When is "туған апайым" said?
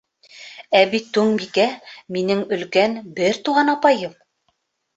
3.51-4.21